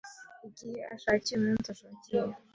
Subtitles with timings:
[0.47, 2.21] igihe ashakiye, umunsi ashakiye,